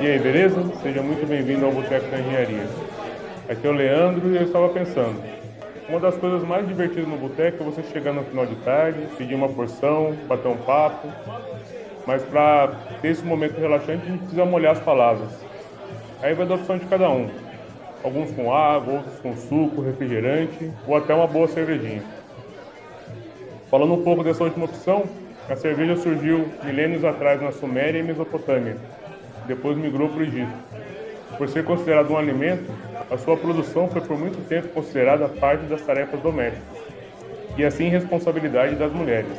[0.00, 0.60] E aí, beleza?
[0.82, 2.66] Seja muito bem-vindo ao Boteco da Engenharia.
[3.48, 5.22] Aqui é o Leandro e eu estava pensando.
[5.88, 9.34] Uma das coisas mais divertidas no boteco é você chegar no final de tarde, pedir
[9.34, 11.08] uma porção, bater um papo.
[12.06, 15.30] Mas para ter esse momento relaxante, a gente precisa molhar as palavras.
[16.20, 17.28] Aí vai da opção de cada um.
[18.02, 22.02] Alguns com água, outros com suco, refrigerante ou até uma boa cervejinha.
[23.70, 25.04] Falando um pouco dessa última opção,
[25.48, 28.76] a cerveja surgiu milênios atrás na Suméria e Mesopotâmia.
[29.46, 30.52] Depois migrou para o Egito.
[31.36, 32.72] Por ser considerado um alimento,
[33.10, 36.62] a sua produção foi por muito tempo considerada parte das tarefas domésticas
[37.56, 39.32] e assim responsabilidade das mulheres.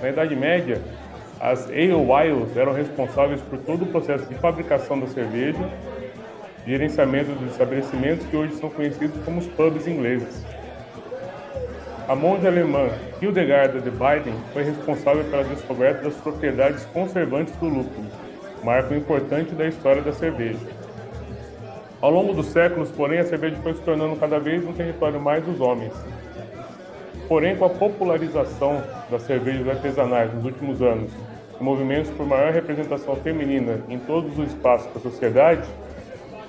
[0.00, 0.80] Na Idade Média,
[1.40, 5.58] as ale wiles eram responsáveis por todo o processo de fabricação da cerveja,
[6.66, 10.44] gerenciamento dos estabelecimentos que hoje são conhecidos como os pubs ingleses.
[12.10, 12.88] A monja alemã
[13.22, 18.08] Hildegarda de Biden foi responsável pela descoberta das propriedades conservantes do lúpulo,
[18.64, 20.58] marco importante da história da cerveja.
[22.00, 25.44] Ao longo dos séculos, porém, a cerveja foi se tornando cada vez um território mais
[25.44, 25.92] dos homens.
[27.28, 31.12] Porém, com a popularização das cervejas artesanais nos últimos anos,
[31.60, 35.62] e movimentos por maior representação feminina em todos os espaços da sociedade,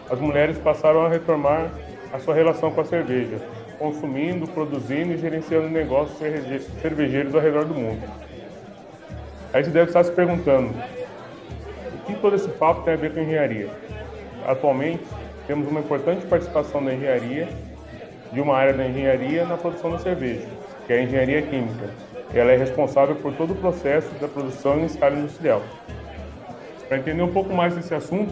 [0.10, 1.70] as mulheres passaram a retomar
[2.12, 3.40] a sua relação com a cerveja,
[3.82, 6.16] consumindo, produzindo e gerenciando negócios
[6.82, 8.00] cervejeiros ao redor do mundo.
[9.52, 13.20] Aí você deve estar se perguntando, o que todo esse papo tem a ver com
[13.20, 13.70] engenharia?
[14.46, 15.04] Atualmente,
[15.48, 17.50] temos uma importante participação da engenharia,
[18.32, 20.48] de uma área da engenharia na produção da cerveja,
[20.86, 21.90] que é a engenharia química.
[22.36, 25.64] Ela é responsável por todo o processo da produção em escala industrial.
[26.88, 28.32] Para entender um pouco mais desse assunto,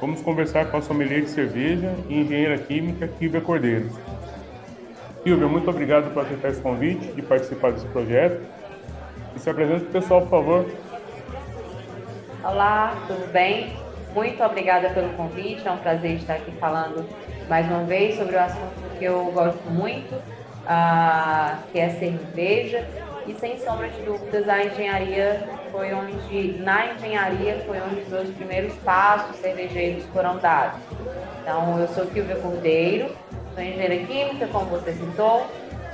[0.00, 3.90] vamos conversar com a sommelier de cerveja e engenheira química Kilvia Cordeiro.
[5.22, 8.40] Silvia, muito obrigado por aceitar esse convite e participar desse projeto.
[9.36, 10.66] E se apresente para o pessoal, por favor.
[12.42, 13.76] Olá, tudo bem?
[14.14, 17.06] Muito obrigada pelo convite, é um prazer estar aqui falando
[17.48, 22.88] mais uma vez sobre o assunto que eu gosto muito, uh, que é cerveja.
[23.26, 28.30] E sem sombra de dúvidas, a engenharia foi onde, na engenharia, foi onde os meus
[28.30, 30.80] primeiros passos cervejeiros foram dados.
[31.42, 33.14] Então, eu sou Silvia Cordeiro,
[33.54, 35.46] Sou engenheira química, como você citou,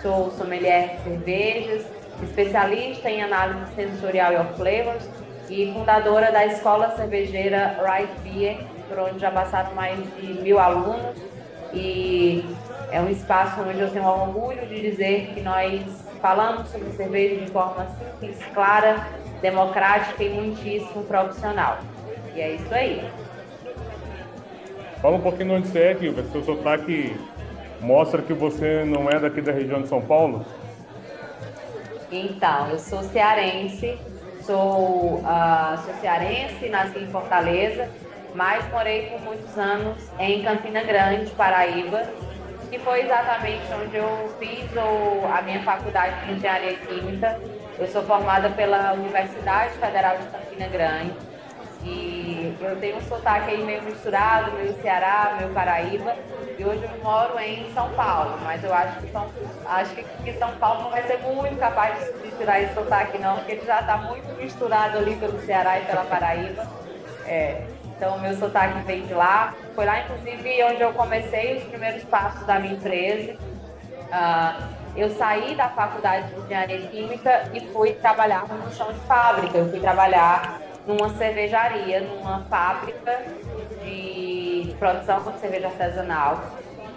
[0.03, 1.87] sou sommelier de cervejas,
[2.23, 5.09] especialista em análise sensorial e off flavors
[5.49, 8.59] e fundadora da escola cervejeira Right Beer,
[8.89, 11.17] por onde já passaram mais de mil alunos
[11.73, 12.45] e
[12.91, 15.83] é um espaço onde eu tenho orgulho de dizer que nós
[16.21, 19.07] falamos sobre cerveja de forma simples, clara,
[19.41, 21.79] democrática e muitíssimo profissional.
[22.35, 23.03] E é isso aí.
[25.01, 27.17] Fala um pouquinho onde você é, Kilva, seu sotaque
[27.81, 30.45] mostra que você não é daqui da região de São Paulo?
[32.11, 33.99] Então, eu sou cearense,
[34.43, 37.89] sou, uh, sou cearense, nasci em Fortaleza,
[38.35, 42.05] mas morei por muitos anos em Campina Grande, Paraíba,
[42.71, 47.41] que foi exatamente onde eu fiz o, a minha faculdade de Engenharia Química.
[47.79, 51.13] Eu sou formada pela Universidade Federal de Campina Grande
[51.85, 52.26] e
[52.61, 56.15] eu tenho um sotaque aí meio misturado, meio Ceará, meio Paraíba.
[56.59, 59.27] E hoje eu moro em São Paulo, mas eu acho que São,
[59.67, 63.53] acho que São Paulo não vai ser muito capaz de tirar esse sotaque não, porque
[63.53, 66.67] ele já está muito misturado ali pelo Ceará e pela Paraíba.
[67.29, 69.53] É, então, meu sotaque vem de lá.
[69.75, 73.33] Foi lá, inclusive, onde eu comecei os primeiros passos da minha empresa.
[73.33, 74.63] Uh,
[74.97, 79.59] eu saí da faculdade de engenharia química e fui trabalhar no chão de fábrica.
[79.59, 83.25] Eu fui trabalhar numa cervejaria, numa fábrica
[83.83, 86.41] de, produção de cerveja artesanal.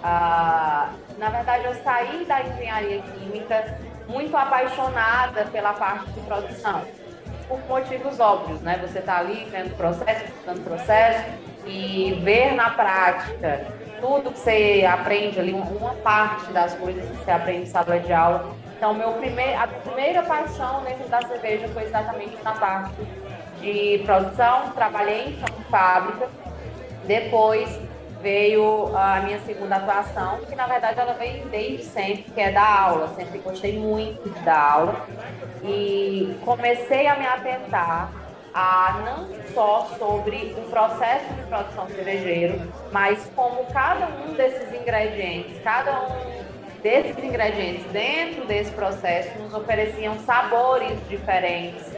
[0.03, 6.83] Ah, na verdade, eu saí da engenharia química muito apaixonada pela parte de produção,
[7.47, 8.79] por motivos óbvios, né?
[8.87, 11.25] Você está ali vendo processo, estudando processo
[11.65, 13.67] e ver na prática
[13.99, 18.13] tudo que você aprende ali, uma parte das coisas que você aprende em sala de
[18.13, 18.55] aula.
[18.77, 22.95] Então, meu primeir, a primeira paixão dentro da cerveja foi exatamente na parte
[23.61, 26.27] de produção, trabalhei em fábrica.
[27.05, 27.79] Depois
[28.21, 32.89] veio a minha segunda atuação, que na verdade ela veio desde sempre, que é dar
[32.89, 33.07] aula.
[33.15, 35.05] Sempre gostei muito dar aula.
[35.63, 38.11] E comecei a me atentar
[38.53, 45.61] a não só sobre o processo de produção cervejeiro, mas como cada um desses ingredientes,
[45.63, 46.39] cada um
[46.81, 51.93] desses ingredientes dentro desse processo nos ofereciam sabores diferentes,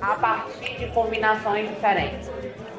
[0.00, 2.30] a partir de combinações diferentes.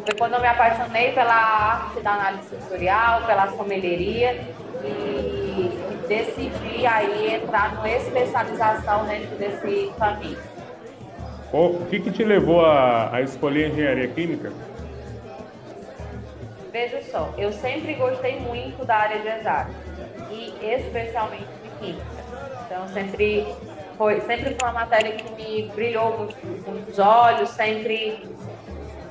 [0.06, 4.42] Foi quando eu me apaixonei pela arte da análise sensorial, pela sommelieria
[4.84, 5.70] e
[6.08, 10.38] decidi aí entrar numa especialização dentro desse caminho.
[11.52, 14.52] O que, que te levou a, a escolher engenharia química?
[16.72, 19.89] Veja só, eu sempre gostei muito da área de exatas
[20.32, 22.06] e especialmente de química.
[22.66, 23.48] Então sempre
[23.98, 28.28] foi sempre foi uma matéria que me brilhou muito, muito os olhos, sempre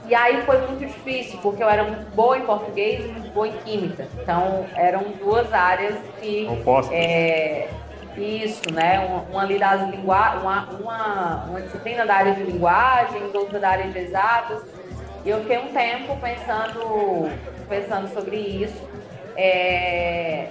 [0.08, 3.46] e aí foi muito difícil, porque eu era muito boa em português e muito boa
[3.46, 4.08] em química.
[4.22, 6.48] Então, eram duas áreas que.
[6.90, 7.68] É,
[8.16, 9.00] isso, né?
[9.00, 13.68] Uma, uma ali das linguagens, uma, uma, uma, disciplina da área de linguagens, outra da
[13.68, 14.62] área de exatas.
[15.24, 17.30] E eu fiquei um tempo pensando,
[17.68, 18.88] pensando sobre isso.
[19.36, 20.48] É...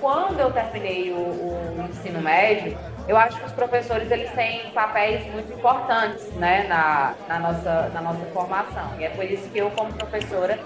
[0.00, 2.78] Quando eu terminei o, o ensino médio,
[3.08, 8.00] eu acho que os professores eles têm papéis muito importantes né, na, na, nossa, na
[8.02, 8.92] nossa formação.
[8.98, 10.58] E é por isso que eu, como professora,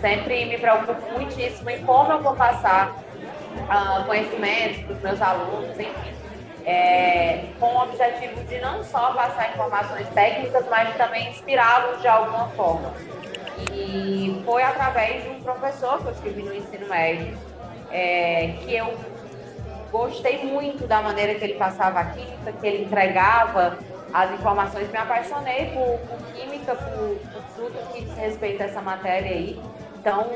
[0.00, 5.78] sempre me preocupo muitíssimo em como eu vou passar uh, conhecimentos para os meus alunos,
[5.78, 6.14] enfim.
[6.66, 12.48] É, com o objetivo de não só passar informações técnicas, mas também inspirá-los de alguma
[12.50, 12.92] forma.
[13.70, 17.36] E foi através de um professor que eu tive no ensino médio
[17.94, 18.92] é, que eu
[19.92, 23.78] gostei muito da maneira que ele passava a química, que ele entregava
[24.12, 24.90] as informações.
[24.90, 29.60] Me apaixonei por, por química, por, por, tudo que diz respeito a essa matéria aí,
[30.02, 30.26] tão,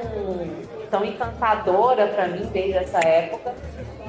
[0.89, 3.53] tão encantadora para mim desde essa época,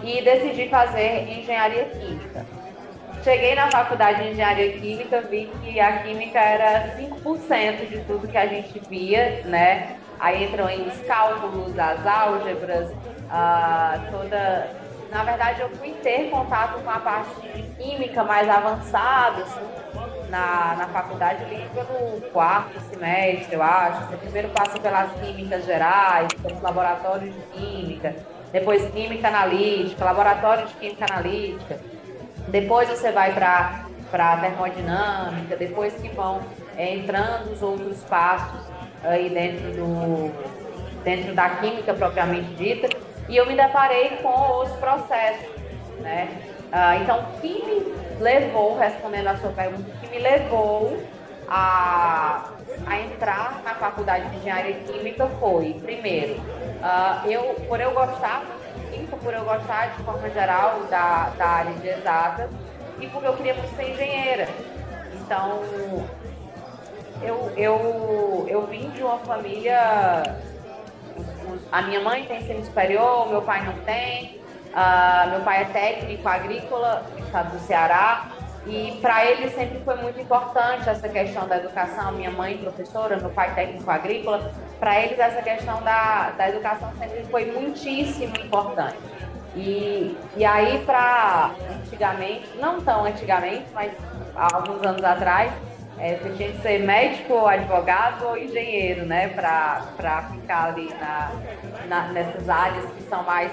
[0.03, 2.45] e decidi fazer engenharia química.
[3.23, 8.37] Cheguei na faculdade de engenharia química, vi que a química era 5% de tudo que
[8.37, 9.97] a gente via, né?
[10.19, 12.91] Aí entram aí os cálculos, as álgebras,
[13.29, 19.41] ah, toda na verdade, eu fui ter contato com a parte de química mais avançada,
[19.41, 19.67] assim,
[20.29, 24.07] na, na faculdade ali pelo quarto semestre, eu acho.
[24.07, 28.15] Você primeiro passa pelas químicas gerais, pelos laboratórios de química,
[28.51, 31.79] depois química analítica, laboratório de química analítica.
[32.47, 36.41] Depois você vai para para termodinâmica, depois que vão
[36.75, 38.59] é, entrando os outros passos
[39.03, 40.31] aí dentro do
[41.03, 42.89] dentro da química propriamente dita
[43.29, 45.47] e eu me deparei com os processos,
[45.99, 46.27] né?
[46.71, 50.99] Ah, então, o que me levou, respondendo a sua pergunta, o que me levou
[51.47, 52.49] a,
[52.87, 56.41] a entrar na faculdade de engenharia química foi, primeiro,
[56.81, 58.43] ah, eu, por eu gostar
[58.75, 62.49] de química, por eu gostar de forma geral da, da área de exatas
[62.99, 64.47] e porque eu queria ser engenheira.
[65.13, 65.61] Então,
[67.21, 70.39] eu, eu, eu vim de uma família
[71.71, 74.39] a minha mãe tem ensino superior, meu pai não tem.
[74.69, 78.29] Uh, meu pai é técnico agrícola no estado do Ceará.
[78.65, 82.11] E para ele sempre foi muito importante essa questão da educação.
[82.11, 84.51] Minha mãe, professora, meu pai, técnico agrícola.
[84.79, 88.97] Para eles, essa questão da, da educação sempre foi muitíssimo importante.
[89.55, 91.51] E, e aí, para
[91.83, 93.91] antigamente, não tão antigamente, mas
[94.35, 95.51] há alguns anos atrás,
[95.99, 99.27] é, você tinha que ser médico, advogado ou engenheiro, né?
[99.29, 101.31] Para ficar ali na,
[101.87, 103.51] na, nessas áreas que são mais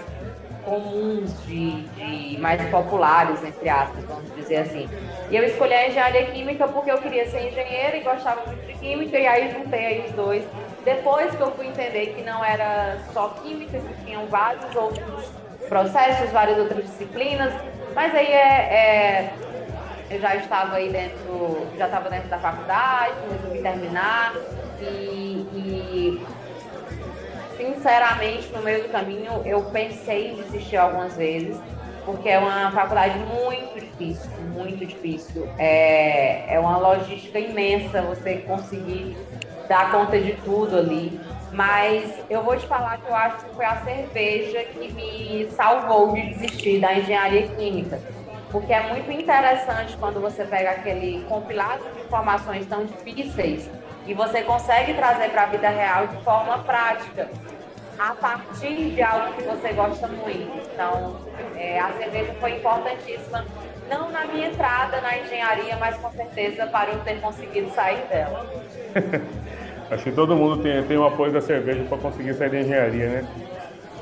[0.64, 4.88] comuns, de, de, mais populares, entre aspas, vamos dizer assim.
[5.30, 8.74] E eu escolhi a engenharia química porque eu queria ser engenheira e gostava muito de
[8.74, 10.44] química, e aí juntei aí os dois.
[10.84, 15.30] Depois que eu fui entender que não era só química, que tinham vários outros
[15.68, 17.52] processos, várias outras disciplinas,
[17.94, 19.34] mas aí é, é
[20.10, 24.34] eu já estava aí dentro, já estava dentro da faculdade, resolvi terminar
[24.80, 26.26] e, e,
[27.56, 31.58] sinceramente no meio do caminho eu pensei em desistir algumas vezes
[32.04, 35.48] porque é uma faculdade muito difícil, muito difícil.
[35.58, 39.16] É, é uma logística imensa você conseguir
[39.68, 41.20] dar conta de tudo ali.
[41.52, 46.12] Mas eu vou te falar que eu acho que foi a cerveja que me salvou
[46.12, 48.00] de desistir da engenharia química
[48.56, 53.68] porque é muito interessante quando você pega aquele compilado de informações tão difíceis
[54.06, 57.28] e você consegue trazer para a vida real de forma prática,
[57.98, 60.70] a partir de algo que você gosta muito.
[60.72, 61.16] Então,
[61.54, 63.44] é, a cerveja foi importantíssima,
[63.90, 68.46] não na minha entrada na engenharia, mas com certeza para eu ter conseguido sair dela.
[69.90, 73.08] Acho que todo mundo tem, tem o apoio da cerveja para conseguir sair da engenharia,
[73.20, 73.28] né?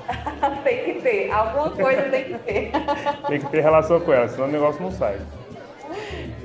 [0.64, 2.72] tem que ter, alguma coisa tem que ter.
[3.28, 5.18] tem que ter relação com ela, senão o negócio não sai.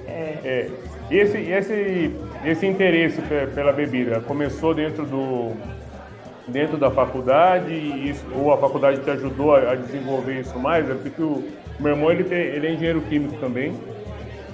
[0.07, 0.37] É.
[0.43, 0.69] é.
[1.09, 3.21] E esse, esse, esse interesse
[3.55, 5.53] pela bebida começou dentro do
[6.47, 7.73] dentro da faculdade
[8.09, 10.89] isso, ou a faculdade te ajudou a, a desenvolver isso mais?
[10.89, 11.43] É porque o
[11.79, 13.73] meu irmão ele, tem, ele é engenheiro químico também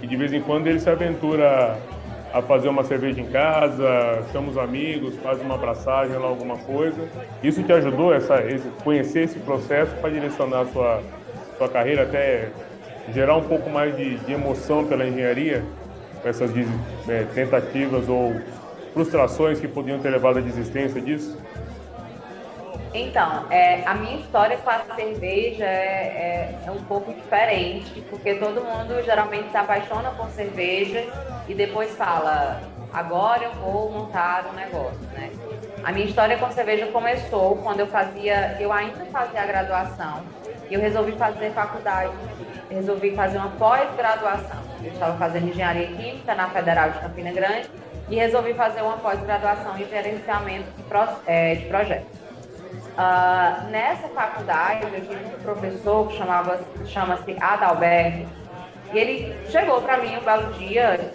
[0.02, 1.78] e de vez em quando ele se aventura
[2.36, 7.08] a fazer uma cerveja em casa, chama os amigos, faz uma abraçagem lá, alguma coisa.
[7.42, 11.02] Isso te ajudou essa, esse, conhecer esse processo para direcionar a sua,
[11.58, 12.50] sua carreira, até
[13.14, 15.64] gerar um pouco mais de, de emoção pela engenharia?
[16.26, 16.52] essas
[17.08, 18.36] é, tentativas ou
[18.94, 21.38] frustrações que podiam ter levado à desistência disso?
[22.98, 28.36] Então, é, a minha história com a cerveja é, é, é, um pouco diferente, porque
[28.36, 31.06] todo mundo geralmente se apaixona por cerveja
[31.46, 32.62] e depois fala,
[32.94, 35.30] agora eu vou montar um negócio, né?
[35.84, 40.24] A minha história com cerveja começou quando eu fazia, eu ainda fazia a graduação,
[40.70, 42.14] e eu resolvi fazer faculdade,
[42.70, 44.64] resolvi fazer uma pós-graduação.
[44.82, 47.70] Eu estava fazendo engenharia química na Federal de Campina Grande
[48.10, 50.84] e resolvi fazer uma pós-graduação em gerenciamento de,
[51.28, 52.25] é, de projetos.
[52.96, 58.26] Uh, nessa faculdade, eu tive um professor que chamava, chama-se Adalberto,
[58.94, 61.12] e ele chegou para mim um belo dia,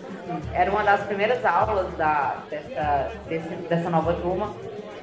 [0.52, 4.54] era uma das primeiras aulas da, dessa, desse, dessa nova turma.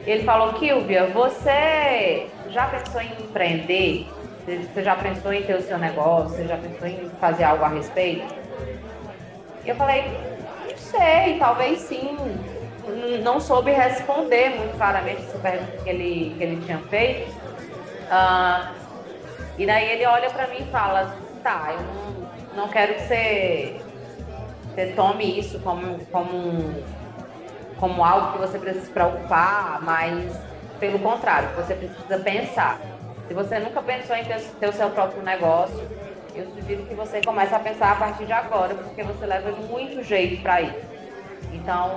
[0.05, 4.07] Ele falou, Kilvia, você já pensou em empreender?
[4.45, 6.29] Você já pensou em ter o seu negócio?
[6.29, 8.33] Você já pensou em fazer algo a respeito?
[9.65, 10.03] Eu falei,
[10.69, 12.15] não sei, talvez sim
[13.23, 17.31] não soube responder muito claramente essa pergunta que ele, que ele tinha feito.
[17.31, 18.73] Uh,
[19.57, 23.81] e daí ele olha para mim e fala, tá, eu não, não quero que você,
[24.73, 26.83] você tome isso como, como,
[27.79, 30.39] como algo que você precisa se preocupar, mas
[30.79, 32.79] pelo contrário, você precisa pensar.
[33.27, 35.85] Se você nunca pensou em ter, ter o seu próprio negócio,
[36.35, 40.03] eu sugiro que você comece a pensar a partir de agora, porque você leva muito
[40.03, 40.87] jeito para isso.
[41.51, 41.89] Então,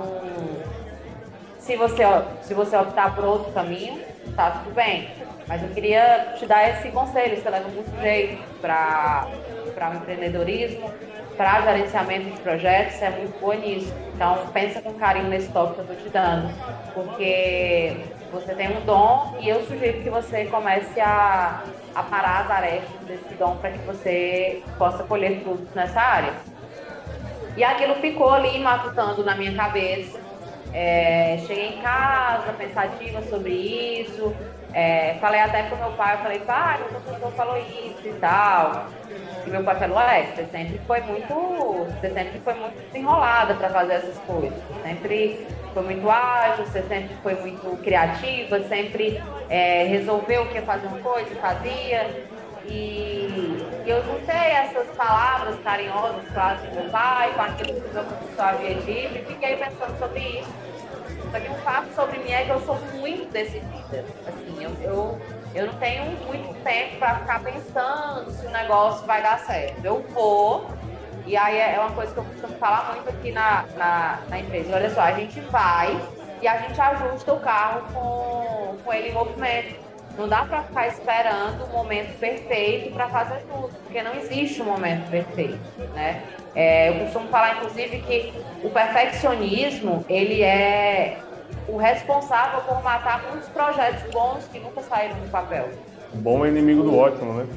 [1.61, 2.03] se você,
[2.41, 4.01] se você optar por outro caminho,
[4.35, 5.09] tá tudo bem.
[5.47, 9.27] Mas eu queria te dar esse conselho, você leva muito jeito para
[9.91, 10.91] o empreendedorismo,
[11.37, 13.93] para gerenciamento de projetos, você é muito boa nisso.
[14.13, 16.53] Então, pensa com carinho nesse toque que eu estou te dando,
[16.93, 17.97] porque
[18.31, 21.63] você tem um dom e eu sugiro que você comece a,
[21.93, 26.33] a parar as arestas desse dom para que você possa colher frutos nessa área.
[27.57, 30.20] E aquilo ficou ali matutando na minha cabeça.
[30.73, 34.33] É, cheguei em casa pensativa sobre isso.
[34.73, 38.87] É, falei até pro meu pai, eu falei, pai, o professor falou isso e tal.
[39.45, 41.87] E meu pai falou, é, você sempre foi muito.
[41.99, 44.57] Você sempre foi muito desenrolada para fazer essas coisas.
[44.83, 50.87] Sempre foi muito ágil, você sempre foi muito criativa, sempre é, resolveu o que fazer
[50.87, 52.09] uma coisa fazia.
[52.65, 58.05] E, eu juntei essas palavras carinhosas, claro, do meu pai, com aquilo que o meu
[58.37, 60.51] havia dito, e fiquei pensando sobre isso.
[61.31, 64.05] Só que um fato sobre mim é que eu sou muito decidida.
[64.27, 65.21] Assim, eu, eu,
[65.55, 69.83] eu não tenho muito tempo para ficar pensando se o negócio vai dar certo.
[69.83, 70.69] Eu vou,
[71.25, 74.75] e aí é uma coisa que eu costumo falar muito aqui na, na, na empresa.
[74.75, 75.99] Olha só, a gente vai
[76.41, 79.90] e a gente ajusta o carro com, com ele em movimento.
[80.17, 84.65] Não dá para ficar esperando o momento perfeito para fazer tudo, porque não existe um
[84.65, 85.59] momento perfeito,
[85.93, 86.21] né?
[86.53, 91.17] É, eu costumo falar, inclusive, que o perfeccionismo ele é
[91.67, 95.69] o responsável por matar muitos projetos bons que nunca saíram do papel.
[96.13, 97.47] Bom é inimigo do ótimo, né?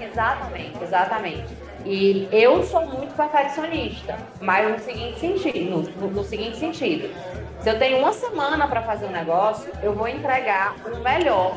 [0.00, 1.46] Exatamente, exatamente.
[1.84, 7.14] E eu sou muito perfeccionista, mas no seguinte sentido, no, no seguinte sentido,
[7.60, 11.56] se eu tenho uma semana para fazer um negócio, eu vou entregar o melhor.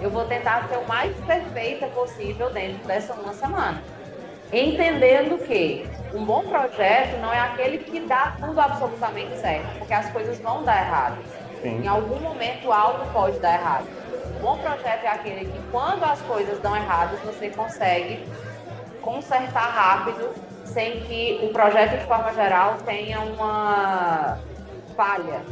[0.00, 3.82] Eu vou tentar ser o mais perfeita possível dentro dessa uma semana.
[4.52, 10.10] Entendendo que um bom projeto não é aquele que dá tudo absolutamente certo, porque as
[10.10, 11.18] coisas vão dar errado.
[11.60, 11.82] Sim.
[11.82, 13.86] Em algum momento algo pode dar errado.
[14.36, 18.24] Um bom projeto é aquele que quando as coisas dão erradas, você consegue
[19.00, 20.32] consertar rápido,
[20.66, 24.38] sem que o projeto de forma geral tenha uma
[24.96, 25.42] falha.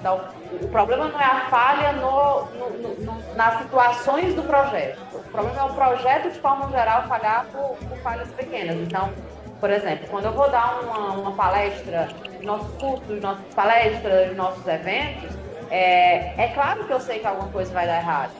[0.00, 0.20] Então,
[0.62, 5.00] o problema não é a falha no, no, no, nas situações do projeto.
[5.12, 8.76] O problema é o projeto, de forma geral, falhar por, por falhas pequenas.
[8.76, 9.12] Então,
[9.58, 12.08] por exemplo, quando eu vou dar uma, uma palestra,
[12.42, 15.36] nossos cursos, nossas palestras, nossos eventos,
[15.70, 18.30] é, é claro que eu sei que alguma coisa vai dar errado.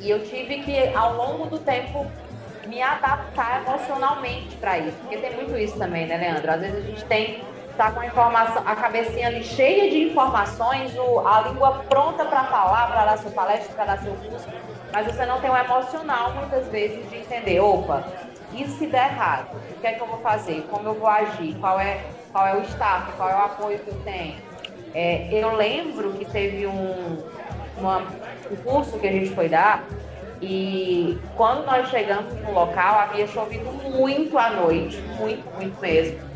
[0.00, 2.06] E eu tive que, ao longo do tempo,
[2.66, 4.96] me adaptar emocionalmente para isso.
[4.98, 6.50] Porque tem muito isso também, né, Leandro?
[6.50, 7.42] Às vezes a gente tem
[7.76, 12.44] tá com a informação, a cabecinha ali cheia de informações, o, a língua pronta para
[12.44, 14.46] falar, para dar sua palestra, para dar seu curso,
[14.92, 18.04] mas você não tem o emocional muitas vezes de entender, opa,
[18.52, 20.64] e se der errado, o que é que eu vou fazer?
[20.70, 21.56] Como eu vou agir?
[21.58, 23.10] Qual é, qual é o staff?
[23.16, 24.36] Qual é o apoio que eu tenho?
[24.94, 27.18] É, eu lembro que teve um,
[27.76, 28.02] uma,
[28.48, 29.84] um curso que a gente foi dar
[30.40, 36.33] e quando nós chegamos no local havia chovido muito à noite, muito, muito mesmo.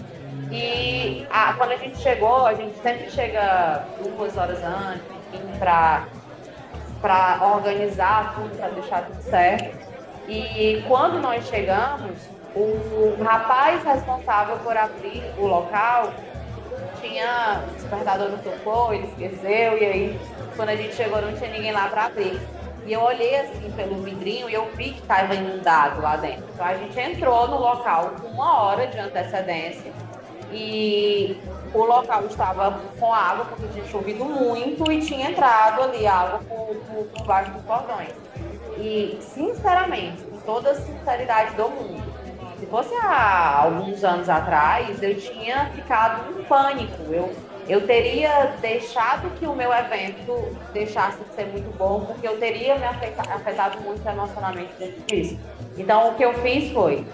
[0.51, 5.03] E a, quando a gente chegou, a gente sempre chega duas horas antes,
[5.33, 9.77] enfim, para organizar tudo, para deixar tudo certo.
[10.29, 12.17] E quando nós chegamos,
[12.55, 16.13] O rapaz responsável por abrir o local
[17.01, 20.21] tinha o despertador não tocou, ele esqueceu, e aí
[20.57, 22.41] quando a gente chegou não tinha ninguém lá para abrir.
[22.87, 26.45] E eu olhei assim pelo vidrinho e eu vi que estava inundado lá dentro.
[26.53, 29.93] Então a gente entrou no local com uma hora de antecedência
[30.53, 31.39] e
[31.75, 36.77] o local estava com água, porque tinha chovido muito e tinha entrado ali água por,
[36.77, 38.11] por, por baixo dos cordões.
[38.79, 42.19] E, sinceramente, com toda a sinceridade do mundo,
[42.59, 47.03] se fosse há alguns anos atrás, eu tinha ficado em pânico.
[47.13, 47.33] Eu,
[47.69, 52.77] eu teria deixado que o meu evento deixasse de ser muito bom, porque eu teria
[52.77, 55.39] me afetado muito emocionalmente dentro disso.
[55.77, 57.07] Então, o que eu fiz foi,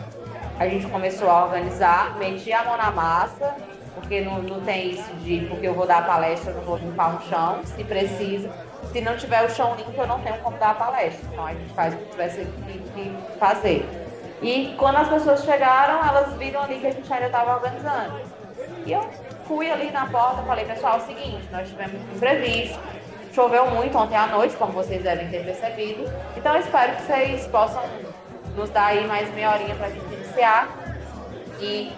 [0.59, 3.55] a gente começou a organizar, meti a mão na massa,
[3.95, 6.77] porque não, não tem isso de porque eu vou dar a palestra, eu não vou
[6.77, 8.51] limpar o chão, se precisa.
[8.93, 11.27] Se não tiver o chão limpo, eu não tenho como dar a palestra.
[11.33, 12.41] Então, a gente faz o que tivesse
[12.95, 13.89] que fazer.
[14.43, 18.21] E quando as pessoas chegaram, elas viram ali que a gente ainda estava organizando.
[18.87, 19.09] E eu
[19.47, 22.79] fui ali na porta e falei, pessoal, é o seguinte, nós tivemos um imprevisto,
[23.33, 26.05] choveu muito ontem à noite, como vocês devem ter percebido.
[26.37, 27.83] Então espero que vocês possam
[28.55, 30.14] nos dar aí mais meia horinha para a gente
[31.61, 31.93] E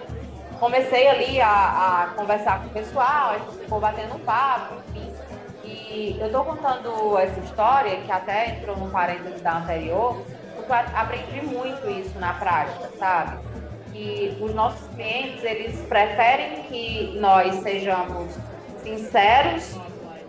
[0.58, 5.12] comecei ali a, a, conversar com o pessoal, a gente ficou batendo papo, enfim.
[5.64, 10.22] E eu estou contando essa história, que até entrou no parênteses da anterior,
[10.94, 13.38] aprendi muito isso na prática, sabe?
[13.92, 18.34] Que os nossos clientes, eles preferem que nós sejamos
[18.82, 19.76] sinceros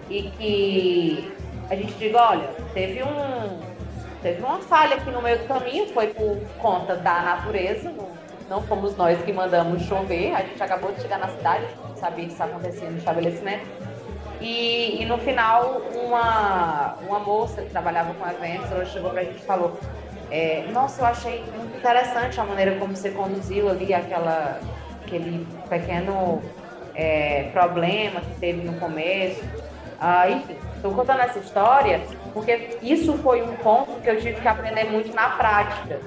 [0.09, 1.35] e que
[1.69, 3.66] a gente diga, olha, teve um
[4.27, 7.93] teve uma falha aqui no meio do caminho, foi por conta da natureza,
[8.49, 12.25] não, fomos nós que mandamos chover, a gente acabou de chegar na cidade, não sabia
[12.25, 13.65] que isso acontecia no estabelecimento.
[14.39, 19.37] E, e, no final, uma, uma moça que trabalhava com eventos, ela chegou pra gente
[19.37, 19.77] e falou:
[20.29, 24.59] é, nossa, eu achei muito interessante a maneira como você conduziu ali aquela,
[25.03, 26.41] aquele pequeno
[26.93, 29.43] é, problema que teve no começo.
[29.99, 32.01] Ah, enfim, estou contando essa história
[32.33, 35.99] porque isso foi um ponto que eu tive que aprender muito na prática.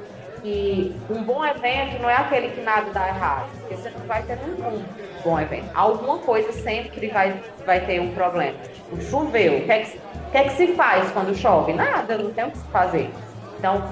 [0.43, 4.23] E um bom evento não é aquele que nada dá errado, porque você não vai
[4.23, 4.83] ter um
[5.23, 5.69] bom evento.
[5.75, 8.57] Alguma coisa sempre vai, vai ter um problema.
[8.73, 9.59] Tipo, choveu.
[9.59, 11.75] O que, é que, que é que se faz quando chove?
[11.75, 13.11] Nada, não tem o que se fazer.
[13.59, 13.85] Então,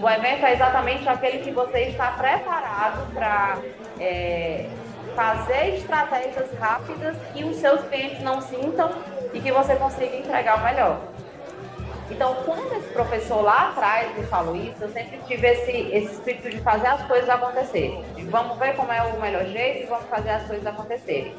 [0.00, 3.58] o evento é exatamente aquele que você está preparado para
[3.98, 4.66] é,
[5.14, 8.90] fazer estratégias rápidas que os seus clientes não sintam
[9.32, 11.00] e que você consiga entregar o melhor.
[12.10, 16.50] Então, quando esse professor lá atrás me falou isso, eu sempre tive esse, esse espírito
[16.50, 18.04] de fazer as coisas acontecerem.
[18.28, 21.34] Vamos ver como é o melhor jeito e vamos fazer as coisas acontecerem.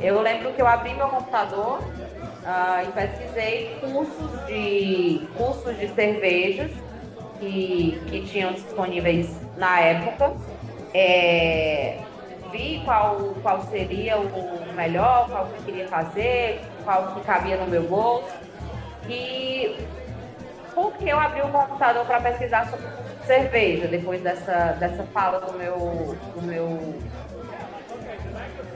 [0.00, 6.70] Eu lembro que eu abri meu computador uh, e pesquisei cursos de, cursos de cervejas
[7.40, 10.34] que, que tinham disponíveis na época.
[10.94, 11.98] É,
[12.52, 17.66] vi qual, qual seria o melhor, qual que eu queria fazer, qual que cabia no
[17.66, 18.32] meu bolso.
[19.08, 19.76] E
[20.74, 22.86] porque eu abri o computador para pesquisar sobre
[23.26, 26.66] cerveja depois dessa, dessa fala do meu, do meu,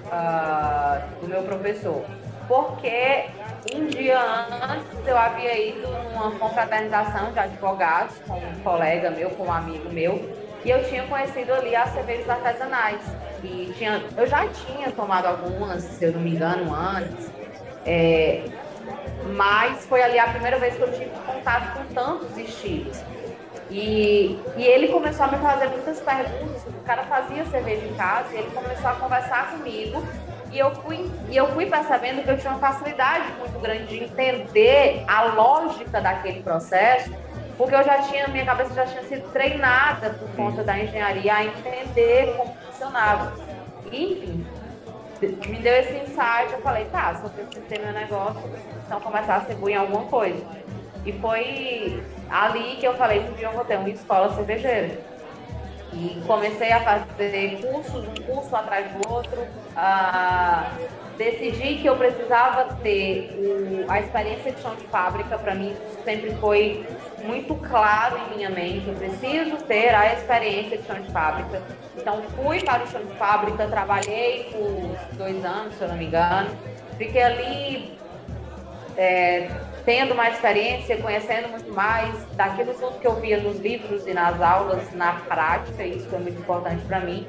[0.06, 2.04] uh, do meu professor?
[2.46, 3.26] Porque
[3.74, 9.44] um dia antes eu havia ido numa confraternização de advogados com um colega meu, com
[9.44, 10.32] um amigo meu,
[10.64, 13.00] e eu tinha conhecido ali as cervejas artesanais.
[13.42, 17.30] E tinha, eu já tinha tomado algumas, se eu não me engano, antes.
[17.86, 18.42] É,
[19.34, 23.00] mas foi ali a primeira vez que eu tive contato com tantos estilos.
[23.70, 26.62] E, e ele começou a me fazer muitas perguntas.
[26.66, 30.02] O cara fazia cerveja em casa e ele começou a conversar comigo
[30.52, 34.04] e eu fui, e eu fui percebendo que eu tinha uma facilidade muito grande de
[34.04, 37.12] entender a lógica daquele processo,
[37.58, 41.44] porque eu já tinha, minha cabeça já tinha sido treinada por conta da engenharia a
[41.44, 43.32] entender como funcionava.
[43.86, 44.46] enfim,
[45.20, 48.42] me deu esse insight, eu falei, tá, eu preciso ter meu negócio,
[48.84, 50.44] então começar a em alguma coisa.
[51.04, 54.98] E foi ali que eu falei, um dia eu vou ter uma escola cervejeira.
[55.92, 59.40] E comecei a fazer cursos, um curso atrás do outro.
[59.40, 63.30] Uh, decidi que eu precisava ter
[63.88, 65.38] a experiência de chão de fábrica.
[65.38, 65.74] Para mim,
[66.04, 66.86] sempre foi
[67.24, 68.88] muito claro em minha mente.
[68.88, 71.62] Eu preciso ter a experiência de chão de fábrica.
[71.96, 76.06] Então, fui para o chão de fábrica, trabalhei por dois anos, se eu não me
[76.06, 76.50] engano.
[76.98, 77.96] Fiquei ali.
[78.96, 79.50] É,
[79.86, 84.40] tendo mais experiência, conhecendo muito mais daquilo tudo que eu via nos livros e nas
[84.42, 87.24] aulas, na prática, isso foi muito importante para mim.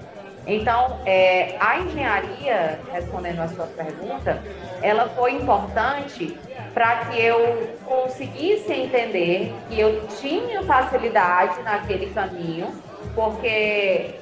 [0.47, 4.41] Então, é, a engenharia, respondendo a sua pergunta,
[4.81, 6.39] ela foi importante
[6.73, 12.73] para que eu conseguisse entender que eu tinha facilidade naquele caminho,
[13.13, 14.15] porque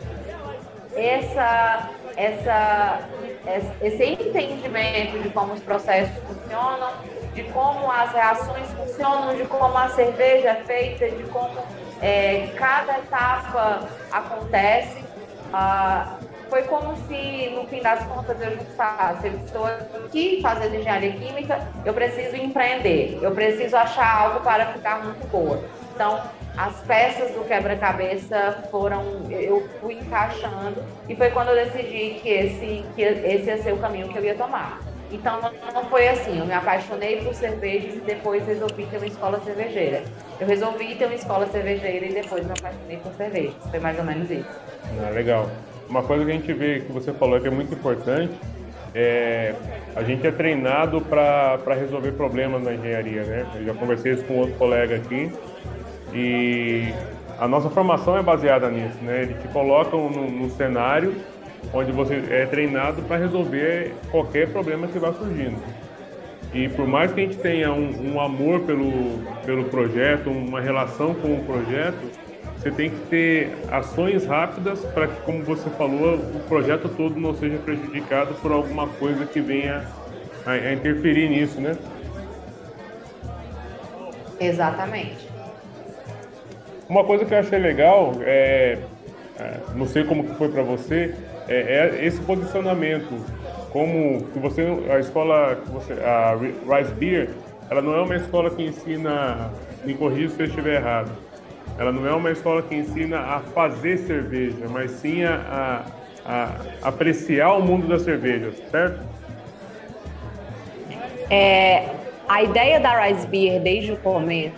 [0.95, 3.01] essa, essa,
[3.79, 6.91] esse entendimento de como os processos funcionam,
[7.35, 11.61] de como as reações funcionam, de como a cerveja é feita, de como
[12.01, 15.04] é, cada etapa acontece.
[15.53, 16.17] Ah,
[16.49, 21.67] foi como se, no fim das contas, eu juntasse, eu estou aqui fazendo engenharia química,
[21.83, 25.61] eu preciso empreender, eu preciso achar algo para ficar muito boa.
[25.93, 26.21] Então,
[26.57, 32.85] as peças do quebra-cabeça foram, eu fui encaixando e foi quando eu decidi que esse,
[32.95, 34.79] que esse ia ser o caminho que eu ia tomar.
[35.15, 35.39] Então
[35.73, 40.03] não foi assim, eu me apaixonei por cervejas e depois resolvi ter uma escola cervejeira.
[40.39, 43.53] Eu resolvi ter uma escola cervejeira e depois me apaixonei por cervejas.
[43.71, 44.49] Foi mais ou menos isso.
[45.01, 45.49] Ah, legal.
[45.89, 48.33] Uma coisa que a gente vê que você falou que é muito importante
[48.93, 49.55] é
[49.95, 53.45] a gente é treinado para resolver problemas na engenharia, né?
[53.55, 55.31] Eu já conversei isso com outro colega aqui
[56.13, 56.93] e
[57.39, 59.21] a nossa formação é baseada nisso, né?
[59.23, 61.15] Eles te colocam no cenário
[61.73, 65.57] onde você é treinado para resolver qualquer problema que vá surgindo.
[66.53, 71.13] E por mais que a gente tenha um, um, amor pelo, pelo projeto, uma relação
[71.13, 71.99] com o projeto,
[72.57, 77.33] você tem que ter ações rápidas para que, como você falou, o projeto todo não
[77.35, 79.85] seja prejudicado por alguma coisa que venha
[80.45, 81.75] a, a interferir nisso, né?
[84.39, 85.27] Exatamente.
[86.87, 88.77] Uma coisa que eu achei legal, é,
[89.37, 91.13] é não sei como foi para você,
[91.47, 93.23] é, é, esse posicionamento.
[93.71, 97.29] Como que você, a escola, você, a Rice Beer,
[97.69, 99.51] ela não é uma escola que ensina,
[99.83, 101.11] me corrija se eu estiver errado,
[101.77, 105.83] ela não é uma escola que ensina a fazer cerveja, mas sim a,
[106.25, 106.41] a,
[106.81, 109.03] a apreciar o mundo da cerveja, certo?
[111.29, 111.89] É,
[112.29, 114.55] a ideia da Rice Beer desde o começo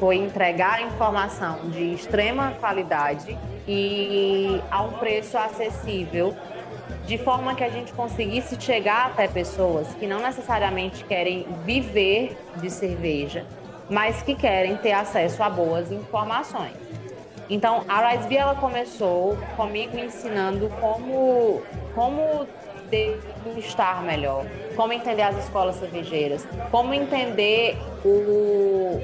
[0.00, 3.38] foi entregar informação de extrema qualidade
[3.68, 6.34] e a um preço acessível,
[7.06, 12.70] de forma que a gente conseguisse chegar até pessoas que não necessariamente querem viver de
[12.70, 13.46] cerveja,
[13.90, 16.76] mas que querem ter acesso a boas informações.
[17.50, 21.62] Então, a Rise ela começou comigo ensinando como,
[21.94, 22.46] como
[22.90, 24.44] degustar melhor,
[24.76, 29.00] como entender as escolas cervejeiras, como entender o,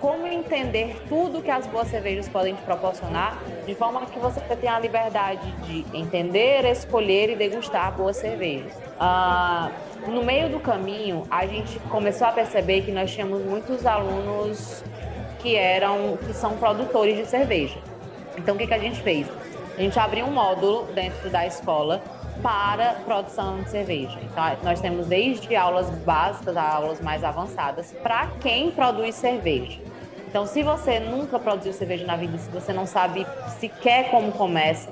[0.00, 4.74] como entender tudo que as boas cervejas podem te proporcionar, de forma que você tenha
[4.74, 8.72] a liberdade de entender, escolher e degustar boas cervejas.
[8.98, 9.70] Ah,
[10.06, 14.82] no meio do caminho, a gente começou a perceber que nós tínhamos muitos alunos
[15.40, 17.78] que eram, que são produtores de cerveja.
[18.36, 19.26] Então, o que, que a gente fez?
[19.76, 22.02] A gente abriu um módulo dentro da escola
[22.42, 24.18] para produção de cerveja.
[24.22, 29.78] Então, nós temos desde aulas básicas a aulas mais avançadas para quem produz cerveja.
[30.28, 33.26] Então, se você nunca produziu cerveja na vida, se você não sabe
[33.58, 34.90] sequer como começa,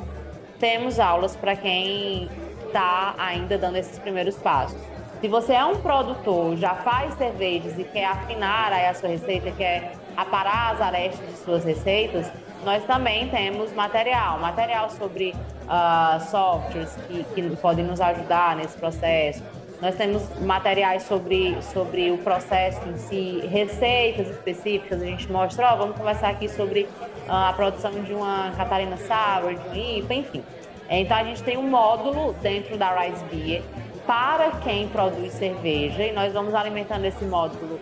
[0.59, 2.27] temos aulas para quem
[2.65, 4.81] está ainda dando esses primeiros passos.
[5.21, 9.93] Se você é um produtor, já faz cervejas e quer afinar a sua receita, quer
[10.17, 12.33] aparar as arestas de suas receitas,
[12.65, 19.43] nós também temos material, material sobre uh, softwares que, que podem nos ajudar nesse processo,
[19.81, 25.03] nós temos materiais sobre, sobre o processo em si, receitas específicas.
[25.03, 26.89] A gente mostra, ó, vamos conversar aqui sobre
[27.29, 30.43] ah, a produção de uma Catarina Sour, de um IPA, enfim.
[30.89, 33.63] Então a gente tem um módulo dentro da Rise Beer
[34.07, 37.81] para quem produz cerveja e nós vamos alimentando esse módulo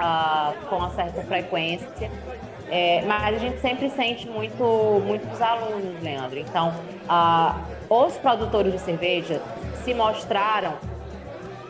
[0.00, 2.10] uh, com uma certa frequência.
[2.70, 4.64] É, mas a gente sempre sente muito,
[5.04, 6.38] muitos alunos, Leandro.
[6.38, 6.72] Então,
[7.04, 9.42] uh, os produtores de cerveja
[9.84, 10.72] se mostraram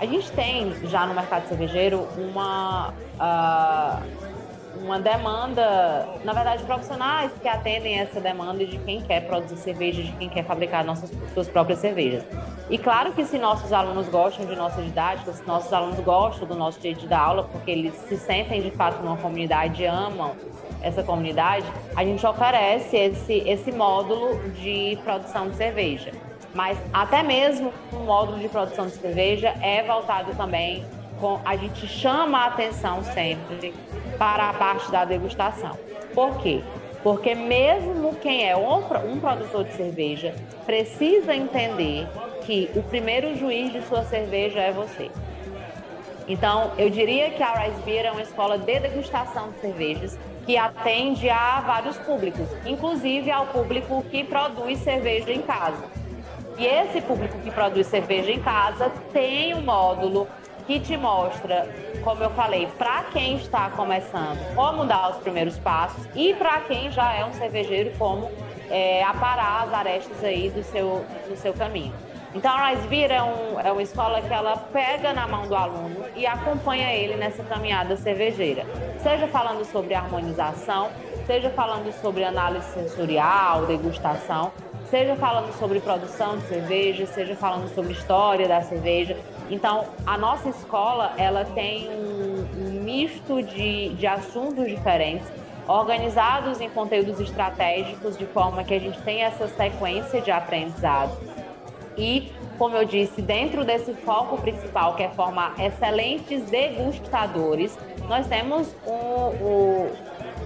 [0.02, 7.46] a gente tem já no mercado cervejeiro uma, uh, uma demanda, na verdade, profissionais que
[7.46, 11.78] atendem essa demanda de quem quer produzir cerveja, de quem quer fabricar nossas suas próprias
[11.78, 12.24] cervejas.
[12.68, 16.56] E claro que se nossos alunos gostam de nossa didática, se nossos alunos gostam do
[16.56, 20.34] nosso jeito de aula, porque eles se sentem de fato numa comunidade, amam
[20.82, 26.10] essa comunidade, a gente oferece esse, esse módulo de produção de cerveja.
[26.54, 30.84] Mas até mesmo o módulo de produção de cerveja é voltado também
[31.22, 33.72] com a gente chama a atenção sempre
[34.18, 35.78] para a parte da degustação.
[36.12, 36.60] Por quê?
[37.00, 38.82] Porque mesmo quem é um,
[39.20, 40.34] produtor de cerveja
[40.66, 42.08] precisa entender
[42.44, 45.10] que o primeiro juiz de sua cerveja é você.
[46.26, 50.56] Então, eu diria que a Rise Beer é uma escola de degustação de cervejas que
[50.56, 56.01] atende a vários públicos, inclusive ao público que produz cerveja em casa.
[56.58, 60.28] E esse público que produz cerveja em casa tem um módulo
[60.66, 61.68] que te mostra,
[62.04, 66.90] como eu falei, para quem está começando, como dar os primeiros passos e para quem
[66.90, 68.30] já é um cervejeiro, como
[68.70, 71.92] é, aparar as arestas aí do seu, do seu caminho.
[72.34, 76.06] Então, a Risevere é, um, é uma escola que ela pega na mão do aluno
[76.16, 78.64] e acompanha ele nessa caminhada cervejeira.
[79.02, 80.88] Seja falando sobre harmonização,
[81.26, 84.50] seja falando sobre análise sensorial, degustação,
[84.92, 89.16] seja falando sobre produção de cerveja, seja falando sobre história da cerveja.
[89.50, 95.26] Então, a nossa escola, ela tem um, um misto de, de assuntos diferentes,
[95.66, 101.16] organizados em conteúdos estratégicos, de forma que a gente tem essa sequência de aprendizado
[101.96, 107.78] e, como eu disse, dentro desse foco principal, que é formar excelentes degustadores,
[108.08, 109.88] nós temos um,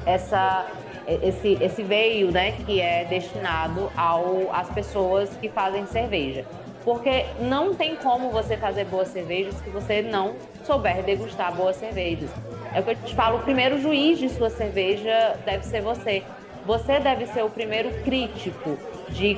[0.05, 0.67] essa,
[1.07, 6.45] esse, esse veio né, que é destinado ao, às pessoas que fazem cerveja.
[6.85, 12.31] Porque não tem como você fazer boas cervejas se você não souber degustar boas cervejas.
[12.73, 16.23] É o que eu te falo, o primeiro juiz de sua cerveja deve ser você.
[16.65, 19.37] Você deve ser o primeiro crítico de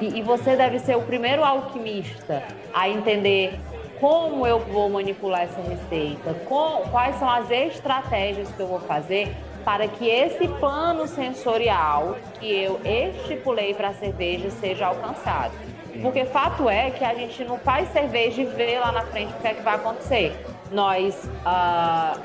[0.00, 3.58] e, e você deve ser o primeiro alquimista a entender
[3.98, 9.34] como eu vou manipular essa receita, com, quais são as estratégias que eu vou fazer
[9.66, 15.52] para que esse plano sensorial que eu estipulei para a cerveja seja alcançado.
[16.00, 19.40] Porque fato é que a gente não faz cerveja e vê lá na frente o
[19.40, 20.40] que é que vai acontecer.
[20.70, 22.20] Nós uh,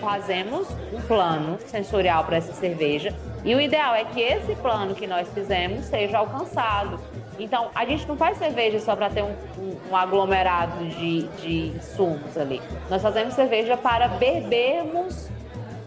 [0.00, 5.06] fazemos um plano sensorial para essa cerveja e o ideal é que esse plano que
[5.06, 6.98] nós fizemos seja alcançado.
[7.38, 11.76] Então, a gente não faz cerveja só para ter um, um, um aglomerado de, de
[11.76, 12.62] insumos ali.
[12.88, 15.28] Nós fazemos cerveja para bebermos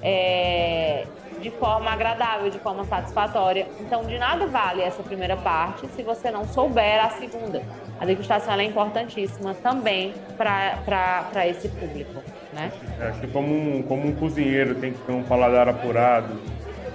[0.06, 1.04] é,
[1.42, 3.68] de forma agradável, de forma satisfatória.
[3.80, 7.64] Então, de nada vale essa primeira parte se você não souber a segunda.
[8.00, 12.22] A degustação é importantíssima também para esse público.
[12.54, 12.72] Né?
[13.02, 16.40] Acho que como um, como um cozinheiro tem que ter um paladar apurado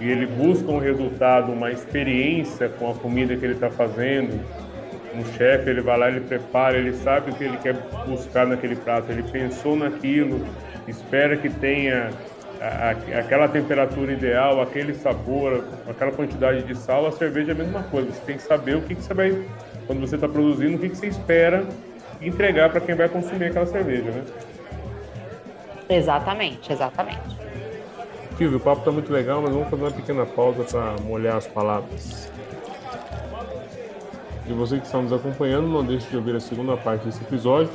[0.00, 4.40] e ele busca um resultado, uma experiência com a comida que ele está fazendo,
[5.14, 7.74] um chefe ele vai lá, ele prepara, ele sabe o que ele quer
[8.06, 10.46] buscar naquele prato, ele pensou naquilo,
[10.86, 12.10] espera que tenha
[12.60, 17.82] a, aquela temperatura ideal, aquele sabor, aquela quantidade de sal, a cerveja é a mesma
[17.84, 18.12] coisa.
[18.12, 19.44] Você tem que saber o que, que você vai,
[19.86, 21.66] quando você está produzindo, o que, que você espera
[22.20, 24.24] entregar para quem vai consumir aquela cerveja, né?
[25.88, 27.40] Exatamente, exatamente.
[28.36, 31.46] Silvio, o papo está muito legal, mas vamos fazer uma pequena pausa para molhar as
[31.46, 32.30] palavras.
[34.46, 37.70] E você que está nos acompanhando, não deixe de ouvir a segunda parte desse episódio,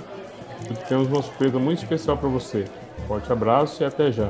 [0.67, 2.65] porque temos uma surpresa muito especial para você.
[3.07, 4.29] Forte abraço e até já!